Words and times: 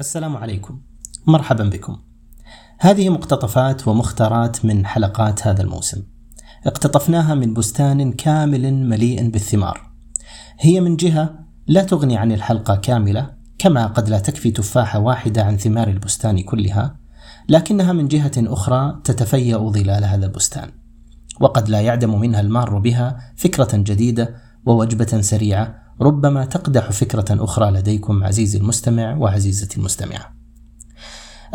السلام 0.00 0.36
عليكم. 0.36 0.80
مرحبا 1.26 1.64
بكم. 1.64 1.96
هذه 2.78 3.08
مقتطفات 3.08 3.88
ومختارات 3.88 4.64
من 4.64 4.86
حلقات 4.86 5.46
هذا 5.46 5.62
الموسم. 5.62 6.02
اقتطفناها 6.66 7.34
من 7.34 7.54
بستان 7.54 8.12
كامل 8.12 8.74
مليء 8.74 9.30
بالثمار. 9.30 9.90
هي 10.60 10.80
من 10.80 10.96
جهة 10.96 11.34
لا 11.66 11.82
تغني 11.82 12.16
عن 12.16 12.32
الحلقة 12.32 12.76
كاملة 12.76 13.30
كما 13.58 13.86
قد 13.86 14.08
لا 14.08 14.18
تكفي 14.18 14.50
تفاحة 14.50 14.98
واحدة 14.98 15.44
عن 15.44 15.56
ثمار 15.56 15.88
البستان 15.88 16.42
كلها 16.42 16.96
لكنها 17.48 17.92
من 17.92 18.08
جهة 18.08 18.32
أخرى 18.36 19.00
تتفيأ 19.04 19.58
ظلال 19.58 20.04
هذا 20.04 20.26
البستان. 20.26 20.70
وقد 21.40 21.68
لا 21.68 21.80
يعدم 21.80 22.20
منها 22.20 22.40
المار 22.40 22.78
بها 22.78 23.32
فكرة 23.36 23.76
جديدة 23.76 24.34
ووجبة 24.66 25.20
سريعة 25.20 25.83
ربما 26.00 26.44
تقدح 26.44 26.90
فكرة 26.90 27.44
أخرى 27.44 27.70
لديكم 27.70 28.24
عزيزي 28.24 28.58
المستمع 28.58 29.16
وعزيزتي 29.16 29.78
المستمعة. 29.78 30.34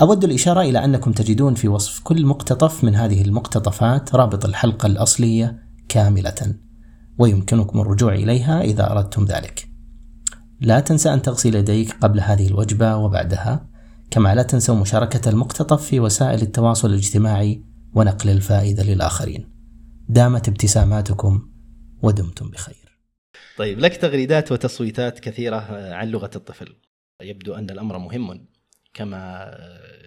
أود 0.02 0.24
الإشارة 0.24 0.62
إلى 0.62 0.86
أنكم 0.86 1.12
تجدون 1.12 1.54
في 1.54 1.68
وصف 1.68 2.00
كل 2.00 2.26
مقتطف 2.26 2.84
من 2.84 2.96
هذه 2.96 3.22
المقتطفات 3.22 4.16
رابط 4.16 4.46
الحلقة 4.46 4.86
الأصلية 4.86 5.60
كاملة، 5.90 6.56
ويمكنكم 7.18 7.80
الرجوع 7.80 8.14
إليها 8.14 8.62
إذا 8.62 8.92
أردتم 8.92 9.26
ذلك. 9.26 9.70
لا 10.62 10.80
تنسى 10.80 11.14
أن 11.14 11.22
تغسل 11.22 11.56
يديك 11.56 11.96
قبل 12.02 12.20
هذه 12.20 12.48
الوجبة 12.48 12.96
وبعدها، 12.96 13.70
كما 14.12 14.36
لا 14.36 14.44
تنسوا 14.44 14.76
مشاركة 14.76 15.30
المقتطف 15.30 15.84
في 15.84 16.00
وسائل 16.00 16.42
التواصل 16.42 16.90
الاجتماعي 16.90 17.64
ونقل 17.94 18.30
الفائدة 18.30 18.84
للآخرين. 18.84 19.50
دامت 20.10 20.48
ابتساماتكم 20.48 21.42
ودمتم 22.04 22.50
بخير. 22.50 22.79
طيب 23.60 23.80
لك 23.80 23.98
تغريدات 23.98 24.52
وتصويتات 24.52 25.20
كثيرة 25.20 25.68
عن 25.94 26.08
لغة 26.08 26.30
الطفل. 26.36 26.76
يبدو 27.22 27.54
أن 27.54 27.70
الأمر 27.70 27.98
مهم 27.98 28.48
كما 28.94 29.52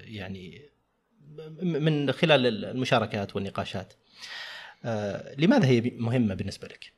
يعني 0.04 0.70
من 1.62 2.12
خلال 2.12 2.64
المشاركات 2.64 3.36
والنقاشات. 3.36 3.92
آه، 4.84 5.34
لماذا 5.38 5.66
هي 5.66 5.80
مهمة 5.80 6.34
بالنسبة 6.34 6.68
لك؟ 6.68 6.92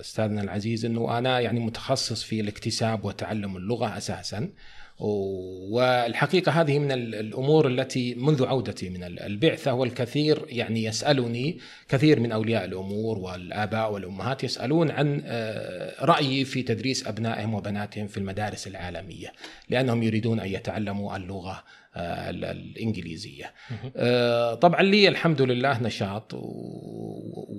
أستاذنا 0.00 0.42
العزيز 0.42 0.84
أنه 0.84 1.18
أنا 1.18 1.40
يعني 1.40 1.60
متخصص 1.60 2.22
في 2.22 2.40
الاكتساب 2.40 3.04
وتعلم 3.04 3.56
اللغة 3.56 3.96
أساسا. 3.96 4.52
والحقيقة 4.98 6.52
هذه 6.52 6.78
من 6.78 6.92
الأمور 6.92 7.68
التي 7.68 8.14
منذ 8.14 8.46
عودتي 8.46 8.90
من 8.90 9.04
البعثة 9.04 9.72
والكثير 9.72 10.44
يعني 10.48 10.84
يسألني 10.84 11.58
كثير 11.88 12.20
من 12.20 12.32
أولياء 12.32 12.64
الأمور 12.64 13.18
والآباء 13.18 13.92
والأمهات 13.92 14.44
يسألون 14.44 14.90
عن 14.90 15.22
آه، 15.26 16.04
رأيي 16.04 16.44
في 16.44 16.62
تدريس 16.62 17.06
أبنائهم 17.06 17.54
وبناتهم 17.54 18.06
في 18.06 18.18
المدارس 18.18 18.66
العالمية 18.66 19.32
لأنهم 19.70 20.02
يريدون 20.02 20.40
أن 20.40 20.48
يتعلموا 20.48 21.16
اللغة 21.16 21.62
آه، 21.96 22.30
الإنجليزية. 22.30 23.52
آه، 23.96 24.54
طبعا 24.54 24.82
لي 24.82 25.08
الحمد 25.08 25.42
لله 25.42 25.82
نشاط 25.82 26.34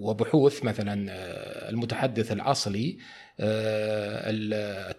وبحوث 0.02 0.64
مثلا 0.64 1.12
المتحدث 1.70 2.32
الاصلي 2.32 2.98
آه، 3.40 4.96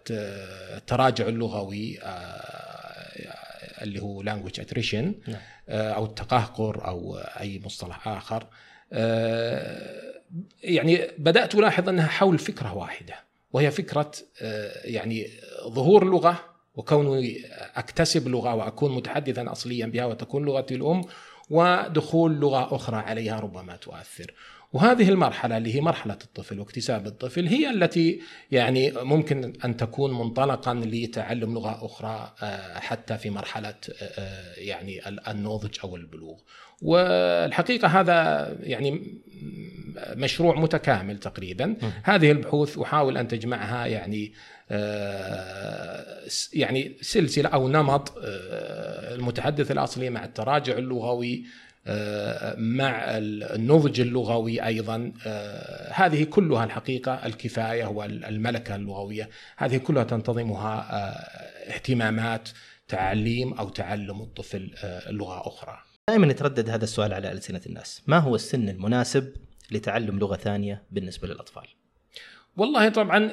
التراجع 0.77 1.29
اللغوي 1.29 1.99
آه، 2.03 3.83
اللي 3.83 4.03
هو 4.03 4.23
language 4.25 4.61
attrition 4.61 4.95
نعم. 5.29 5.41
آه، 5.69 5.91
أو 5.91 6.05
التقهقر 6.05 6.89
أو 6.89 7.19
أي 7.19 7.61
مصطلح 7.65 8.09
آخر 8.09 8.47
يعني 10.63 11.01
بدأت 11.19 11.55
ألاحظ 11.55 11.89
أنها 11.89 12.07
حول 12.07 12.39
فكرة 12.39 12.75
واحدة 12.75 13.15
وهي 13.53 13.71
فكرة 13.71 14.13
يعني 14.85 15.29
ظهور 15.69 16.05
لغة 16.05 16.41
وكوني 16.75 17.45
أكتسب 17.75 18.29
لغة 18.29 18.55
وأكون 18.55 18.95
متحدثا 18.95 19.53
اصليا 19.53 19.87
بها 19.87 20.05
وتكون 20.05 20.45
لغتي 20.45 20.75
الأم 20.75 21.05
ودخول 21.51 22.33
لغة 22.33 22.75
أخرى 22.77 22.97
عليها 22.97 23.41
ربما 23.41 23.77
تؤثر 23.77 24.35
وهذه 24.73 25.09
المرحلة 25.09 25.57
اللي 25.57 25.75
هي 25.75 25.81
مرحلة 25.81 26.19
الطفل 26.25 26.61
واكتساب 26.61 27.07
الطفل 27.07 27.47
هي 27.47 27.71
التي 27.71 28.21
يعني 28.51 28.93
ممكن 28.97 29.53
أن 29.65 29.77
تكون 29.77 30.19
منطلقا 30.19 30.75
لتعلم 30.75 31.55
لغة 31.55 31.87
أخرى 31.87 32.33
آه، 32.43 32.79
حتى 32.79 33.19
في 33.19 33.31
مرحلة 33.31 33.75
آه، 34.03 34.55
يعني 34.57 35.09
النضج 35.09 35.79
أو 35.85 35.97
البلوغ. 35.97 36.39
والحقيقة 36.83 37.89
هذا 37.89 38.49
يعني 38.61 39.21
مشروع 40.17 40.61
متكامل 40.61 41.19
تقريبا. 41.19 41.77
هذه 42.03 42.31
البحوث 42.31 42.79
أحاول 42.79 43.19
أن 43.19 43.29
تجمعها 43.29 43.87
يعني 43.87 44.33
آه، 44.71 46.23
يعني 46.53 46.97
سلسلة 47.01 47.49
أو 47.49 47.69
نمط 47.69 48.13
المتحدث 49.17 49.71
الأصلي 49.71 50.11
مع 50.11 50.25
التراجع 50.25 50.79
اللغوي 50.79 51.45
مع 52.57 53.05
النضج 53.19 54.01
اللغوي 54.01 54.65
أيضا 54.65 55.13
آه، 55.27 55.93
هذه 55.93 56.25
كلها 56.25 56.65
الحقيقة 56.65 57.27
الكفاية 57.27 57.85
والملكه 57.85 58.77
اللغوية 58.77 59.29
هذه 59.57 59.77
كلها 59.77 60.05
تنتظمها 60.05 60.75
آه، 60.75 61.73
اهتمامات 61.75 62.49
تعليم 62.89 63.55
أو 63.55 63.69
تعلم 63.69 64.23
الطفل 64.23 64.75
آه، 64.85 65.11
لغة 65.11 65.49
أخرى. 65.49 65.79
دائما 66.09 66.27
يتردد 66.27 66.71
هذا 66.71 66.85
السؤال 66.85 67.13
على 67.15 67.33
ألسنة 67.33 67.61
الناس، 67.67 68.03
ما 68.07 68.19
هو 68.19 68.35
السن 68.35 68.69
المناسب 68.69 69.33
لتعلم 69.71 70.19
لغة 70.19 70.37
ثانية 70.37 70.83
بالنسبة 70.91 71.29
للأطفال؟ 71.29 71.67
والله 72.57 72.89
طبعا 72.89 73.31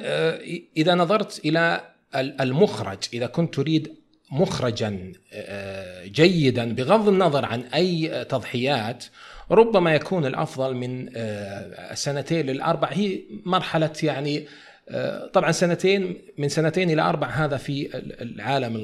إذا 0.78 0.96
نظرت 0.96 1.46
إلى 1.46 1.94
المخرج 2.16 2.98
إذا 3.14 3.26
كنت 3.26 3.54
تريد 3.54 4.03
مخرجا 4.34 5.12
آه، 5.34 6.06
جيدا 6.06 6.74
بغض 6.74 7.08
النظر 7.08 7.46
عن 7.46 7.62
أي 7.62 8.26
تضحيات 8.26 9.06
ربما 9.52 9.96
يكون 9.96 10.26
الأفضل 10.26 10.76
من 10.76 11.10
آه، 11.16 11.94
سنتين 11.94 12.46
للأربع 12.46 12.90
هي 12.92 13.20
مرحلة 13.46 13.94
يعني 14.04 14.48
آه، 14.90 15.28
طبعا 15.28 15.52
سنتين 15.52 16.22
من 16.38 16.50
سنتين 16.50 16.92
إلى 16.92 17.02
أربع 17.02 17.28
هذا 17.28 17.58
في 17.58 17.90
العالم 18.22 18.76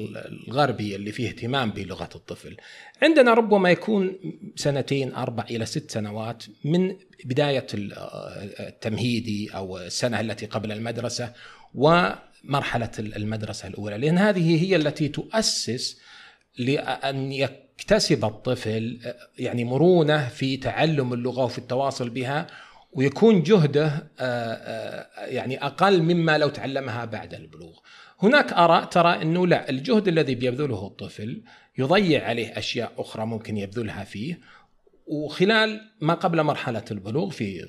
الغربي 0.48 0.96
اللي 0.96 1.12
فيه 1.12 1.28
اهتمام 1.28 1.70
بلغة 1.70 2.08
الطفل. 2.14 2.56
عندنا 3.02 3.34
ربما 3.34 3.70
يكون 3.70 4.16
سنتين 4.56 5.14
أربع 5.14 5.44
إلى 5.50 5.66
ست 5.66 5.90
سنوات 5.90 6.44
من 6.64 6.96
بداية 7.24 7.66
التمهيدي 7.74 9.50
أو 9.54 9.78
السنة 9.78 10.20
التي 10.20 10.46
قبل 10.46 10.72
المدرسة 10.72 11.32
و 11.74 12.08
مرحلة 12.44 12.90
المدرسة 12.98 13.68
الأولى 13.68 13.98
لأن 13.98 14.18
هذه 14.18 14.64
هي 14.64 14.76
التي 14.76 15.08
تؤسس 15.08 16.00
لأن 16.58 17.32
يكتسب 17.32 18.24
الطفل 18.24 19.00
يعني 19.38 19.64
مرونة 19.64 20.28
في 20.28 20.56
تعلم 20.56 21.12
اللغة 21.12 21.44
وفي 21.44 21.58
التواصل 21.58 22.10
بها 22.10 22.46
ويكون 22.92 23.42
جهده 23.42 23.86
آه، 23.86 24.06
آه، 24.20 25.26
يعني 25.26 25.64
أقل 25.64 26.02
مما 26.02 26.38
لو 26.38 26.48
تعلمها 26.48 27.04
بعد 27.04 27.34
البلوغ. 27.34 27.78
هناك 28.22 28.52
آراء 28.52 28.84
ترى 28.84 29.22
أنه 29.22 29.46
لا 29.46 29.70
الجهد 29.70 30.08
الذي 30.08 30.34
بيبذله 30.34 30.86
الطفل 30.86 31.42
يضيع 31.78 32.28
عليه 32.28 32.58
أشياء 32.58 32.92
أخرى 32.98 33.26
ممكن 33.26 33.56
يبذلها 33.56 34.04
فيه 34.04 34.40
وخلال 35.10 35.80
ما 36.00 36.14
قبل 36.14 36.42
مرحلة 36.42 36.84
البلوغ 36.90 37.30
في 37.30 37.68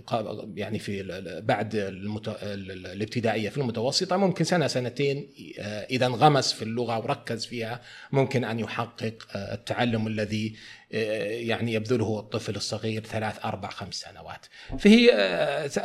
يعني 0.55 0.79
في 0.79 1.21
بعد 1.45 1.75
المت... 1.75 2.37
الابتدائية 2.43 3.49
في 3.49 3.57
المتوسطة 3.57 4.17
ممكن 4.17 4.43
سنة 4.43 4.67
سنتين 4.67 5.29
آه، 5.59 5.63
إذا 5.63 6.05
انغمس 6.05 6.53
في 6.53 6.61
اللغة 6.61 6.99
وركز 6.99 7.45
فيها 7.45 7.81
ممكن 8.11 8.43
أن 8.43 8.59
يحقق 8.59 9.27
آه، 9.35 9.53
التعلم 9.53 10.07
الذي 10.07 10.55
آه، 10.93 11.23
يعني 11.23 11.73
يبذله 11.73 12.19
الطفل 12.19 12.55
الصغير 12.55 13.03
ثلاث 13.03 13.45
أربع 13.45 13.69
خمس 13.69 13.95
سنوات. 13.95 14.45
فهي 14.79 15.05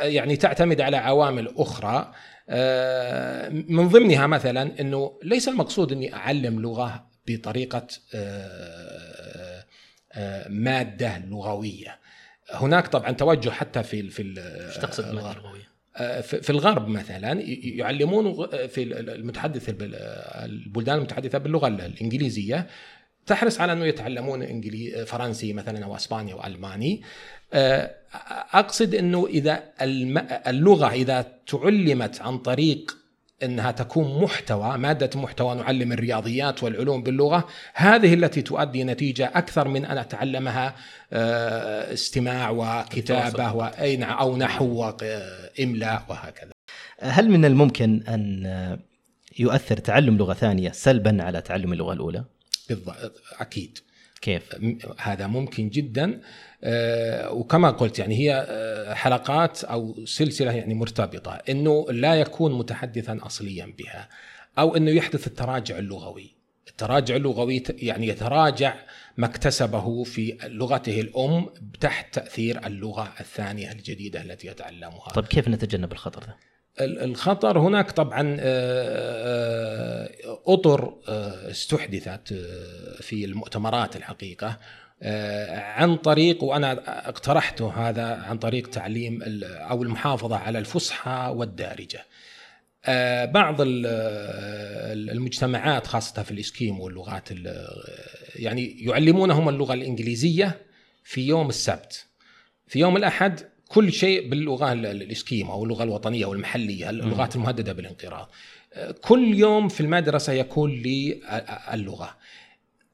يعني 0.01 0.35
تعتمد 0.35 0.81
على 0.81 0.97
عوامل 0.97 1.53
أخرى. 1.57 2.13
من 3.51 3.87
ضمنها 3.87 4.27
مثلا 4.27 4.79
إنه 4.79 5.19
ليس 5.23 5.47
المقصود 5.47 5.91
إني 5.91 6.13
أعلم 6.13 6.61
لغة 6.61 7.07
بطريقة 7.27 7.87
مادة 10.49 11.17
لغوية. 11.17 11.99
هناك 12.51 12.87
طبعا 12.87 13.11
توجه 13.11 13.49
حتى 13.49 13.83
في 13.83 14.09
في 14.09 14.21
إيش 14.67 14.77
تقصد 14.77 15.13
ماده 15.13 15.33
لغويه؟ 15.33 15.67
آه، 15.97 16.21
في 16.21 16.49
الغرب 16.49 16.87
مثلا 16.87 17.41
يعلمون 17.63 18.47
في 18.67 18.83
المتحدث 18.99 19.69
البلدان 19.79 20.97
المتحدثة 20.97 21.37
باللغة 21.37 21.67
الإنجليزية. 21.67 22.67
تحرص 23.25 23.61
على 23.61 23.73
أنه 23.73 23.85
يتعلمون 23.85 24.61
فرنسي 25.05 25.53
مثلا 25.53 25.85
أو 25.85 25.95
أسباني 25.95 26.33
أو 26.33 26.45
ألماني. 26.45 27.01
آه، 27.53 27.95
أقصد 28.53 28.95
أنه 28.95 29.27
إذا 29.27 29.63
اللغة 30.47 30.93
إذا 30.93 31.25
تعلمت 31.47 32.21
عن 32.21 32.37
طريق 32.37 32.97
إنها 33.43 33.71
تكون 33.71 34.23
محتوى 34.23 34.77
مادة 34.77 35.19
محتوى 35.19 35.55
نعلم 35.55 35.91
الرياضيات 35.91 36.63
والعلوم 36.63 37.03
باللغة. 37.03 37.47
هذه 37.73 38.13
التي 38.13 38.41
تؤدي 38.41 38.83
نتيجة 38.83 39.31
أكثر 39.35 39.67
من 39.67 39.85
أن 39.85 39.97
أتعلمها 39.97 40.75
آه، 41.13 41.93
استماع 41.93 42.49
وكتابة 42.49 43.71
نعم، 43.95 44.17
أو 44.17 44.37
نحو 44.37 44.65
وإملاء 44.65 46.03
وهكذا. 46.09 46.51
هل 46.99 47.29
من 47.29 47.45
الممكن 47.45 48.03
أن 48.07 48.47
يؤثر 49.39 49.77
تعلم 49.77 50.17
لغة 50.17 50.33
ثانية 50.33 50.71
سلبا 50.71 51.23
على 51.23 51.41
تعلم 51.41 51.73
اللغة 51.73 51.93
الأولى؟ 51.93 52.25
بالضبط 52.69 53.21
أكيد. 53.39 53.77
كيف؟ 54.21 54.43
هذا 54.99 55.27
ممكن 55.27 55.69
جدا. 55.69 56.21
آه، 56.63 57.31
وكما 57.31 57.69
قلت 57.69 57.99
يعني 57.99 58.15
هي 58.15 58.45
آه، 58.49 58.66
حلقات 58.97 59.63
أو 59.63 60.05
سلسلة 60.05 60.51
يعني 60.51 60.73
مرتبطة 60.73 61.31
إنه 61.49 61.85
لا 61.89 62.15
يكون 62.15 62.57
متحدثا 62.57 63.19
اصليا 63.21 63.73
بها 63.77 64.09
أو 64.59 64.75
إنه 64.75 64.91
يحدث 64.91 65.27
التراجع 65.27 65.77
اللغوي 65.77 66.37
التراجع 66.67 67.15
اللغوي 67.15 67.63
يعني 67.69 68.07
يتراجع 68.07 68.75
ما 69.17 69.25
اكتسبه 69.25 70.03
في 70.03 70.37
لغته 70.43 71.01
الأم 71.01 71.49
تحت 71.81 72.13
تأثير 72.15 72.65
اللغة 72.67 73.13
الثانية 73.19 73.71
الجديدة 73.71 74.21
التي 74.21 74.47
يتعلمها. 74.47 75.09
طيب 75.15 75.25
كيف 75.25 75.47
نتجنب 75.47 75.91
الخطر 75.91 76.23
ده؟ 76.23 76.35
الخطر 76.79 77.59
هناك 77.59 77.91
طبعا 77.91 78.37
أطر 80.47 80.93
استحدثت 81.51 82.33
في 83.01 83.25
المؤتمرات 83.25 83.95
الحقيقة 83.95 84.59
عن 85.51 85.95
طريق 85.95 86.43
وأنا 86.43 86.71
اقترحته 87.09 87.89
هذا 87.89 88.05
عن 88.05 88.37
طريق 88.37 88.69
تعليم 88.69 89.19
أو 89.43 89.83
المحافظة 89.83 90.35
على 90.37 90.59
الفصحى 90.59 91.33
والدارجة. 91.35 92.05
بعض 93.25 93.55
المجتمعات 95.09 95.87
خاصة 95.87 96.23
في 96.23 96.31
الإسكيم 96.31 96.79
واللغات 96.79 97.29
يعني 98.35 98.85
يعلمونهم 98.85 99.49
اللغة 99.49 99.73
الإنجليزية 99.73 100.61
في 101.03 101.27
يوم 101.27 101.49
السبت. 101.49 102.05
في 102.67 102.79
يوم 102.79 102.97
الأحد 102.97 103.39
كل 103.67 103.93
شيء 103.93 104.29
باللغة 104.29 104.73
الإسكيم 104.73 105.49
أو 105.49 105.63
اللغة 105.63 105.83
الوطنية 105.83 106.25
أو 106.25 106.33
المحلية 106.33 106.89
اللغات 106.89 107.35
المهددة 107.35 107.73
بالانقراض 107.73 108.29
كل 109.01 109.33
يوم 109.39 109.67
في 109.67 109.81
المدرسة 109.81 110.33
يكون 110.33 110.71
لي 110.71 111.19
اللغة 111.73 112.17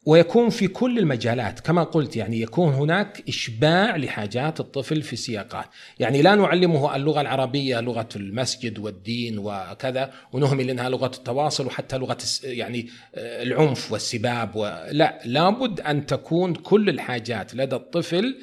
ويكون 0.06 0.50
في 0.50 0.68
كل 0.68 1.00
المجالات 1.00 1.60
كما 1.60 1.84
قلت 1.84 2.16
يعني 2.16 2.42
يكون 2.42 2.74
هناك 2.74 3.24
إشباع 3.28 3.98
لحاجات 3.98 4.60
الطفل 4.60 5.02
في 5.02 5.16
سياقات 5.16 5.66
يعني 6.00 6.22
لا 6.22 6.36
نعلمه 6.36 6.96
اللغة 6.96 7.22
العربية 7.22 7.80
لغة 7.80 8.10
المسجد 8.16 8.80
والدين 8.80 9.40
وكذا 9.40 10.14
ونهمل 10.34 10.70
إنها 10.70 10.90
لغة 10.90 11.12
التواصل 11.18 11.66
وحتى 11.66 11.98
لغة 11.98 12.18
يعني 12.44 12.90
العنف 13.16 13.92
والسباب 13.92 14.58
لا 14.92 15.20
لابد 15.26 15.82
أن 15.82 16.06
تكون 16.06 16.56
كل 16.56 16.90
الحاجات 16.90 17.56
لدى 17.56 17.76
الطفل 17.76 18.36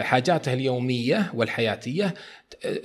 حاجاته 0.00 0.52
اليومية 0.52 1.32
والحياتية 1.34 2.14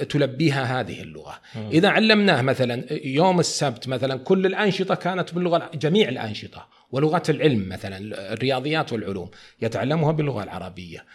تلبيها 0.10 0.80
هذه 0.80 1.02
اللغة. 1.02 1.42
م. 1.56 1.70
إذا 1.72 1.90
علمناه 1.90 2.42
مثلا 2.42 2.86
يوم 2.92 3.40
السبت 3.40 3.88
مثلا 3.88 4.18
كل 4.18 4.46
الأنشطة 4.46 4.96
كانت 4.96 5.34
باللغة 5.34 5.72
جميع 5.74 6.10
الأنشطة 6.10 6.68
ولغات 6.96 7.30
العلم 7.30 7.70
مثلا 7.70 7.98
الرياضيات 8.34 8.94
والعلوم 8.94 9.30
يتعلمها 9.62 10.12
باللغة 10.12 10.44
العربية. 10.44 11.06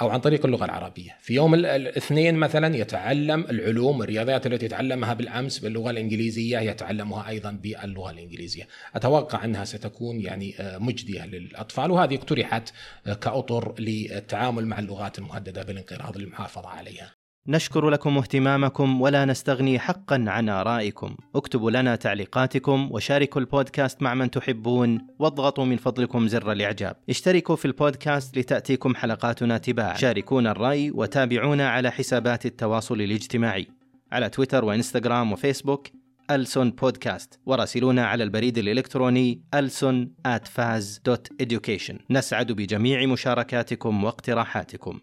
أو 0.00 0.08
عن 0.10 0.20
طريق 0.20 0.46
اللغة 0.46 0.64
العربية، 0.64 1.16
في 1.20 1.34
يوم 1.34 1.54
الاثنين 1.54 2.34
مثلا 2.34 2.76
يتعلم 2.76 3.40
العلوم 3.50 4.00
والرياضيات 4.00 4.46
التي 4.46 4.68
تعلمها 4.68 5.14
بالأمس 5.14 5.58
باللغة 5.58 5.90
الإنجليزية 5.90 6.58
يتعلمها 6.58 7.28
أيضا 7.28 7.50
باللغة 7.50 8.10
الإنجليزية. 8.10 8.68
أتوقع 8.94 9.44
أنها 9.44 9.64
ستكون 9.64 10.20
يعني 10.20 10.54
آه، 10.60 10.78
مجدية 10.78 11.26
للأطفال 11.26 11.90
وهذه 11.90 12.14
اقترحت 12.14 12.72
آه، 13.06 13.14
كأطر 13.14 13.74
للتعامل 13.78 14.66
مع 14.66 14.78
اللغات 14.78 15.18
المهددة 15.18 15.62
بالانقراض 15.62 16.18
للمحافظه 16.18 16.68
عليها. 16.68 17.21
نشكر 17.48 17.90
لكم 17.90 18.18
اهتمامكم 18.18 19.00
ولا 19.00 19.24
نستغني 19.24 19.78
حقا 19.78 20.24
عن 20.28 20.48
آرائكم. 20.48 21.16
اكتبوا 21.34 21.70
لنا 21.70 21.96
تعليقاتكم 21.96 22.88
وشاركوا 22.92 23.40
البودكاست 23.40 24.02
مع 24.02 24.14
من 24.14 24.30
تحبون 24.30 25.06
واضغطوا 25.18 25.64
من 25.64 25.76
فضلكم 25.76 26.28
زر 26.28 26.52
الإعجاب. 26.52 26.96
اشتركوا 27.08 27.56
في 27.56 27.64
البودكاست 27.64 28.38
لتأتيكم 28.38 28.94
حلقاتنا 28.94 29.58
تباعا. 29.58 29.96
شاركونا 29.96 30.50
الرأي 30.50 30.90
وتابعونا 30.90 31.68
على 31.68 31.90
حسابات 31.90 32.46
التواصل 32.46 33.00
الاجتماعي. 33.00 33.66
على 34.12 34.28
تويتر 34.28 34.64
وإنستغرام 34.64 35.32
وفيسبوك 35.32 35.88
ألسون 36.30 36.70
بودكاست. 36.70 37.40
وراسلونا 37.46 38.06
على 38.06 38.24
البريد 38.24 38.58
الإلكتروني 38.58 39.42
ألسون 39.54 40.14
at 40.28 40.44
faz.education 40.46 41.94
نسعد 42.10 42.52
بجميع 42.52 43.06
مشاركاتكم 43.06 44.04
واقتراحاتكم. 44.04 45.00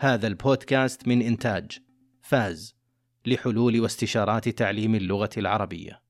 هذا 0.00 0.26
البودكاست 0.26 1.08
من 1.08 1.22
إنتاج 1.22 1.78
فاز 2.22 2.76
لحلول 3.26 3.80
واستشارات 3.80 4.48
تعليم 4.48 4.94
اللغة 4.94 5.30
العربية. 5.36 6.05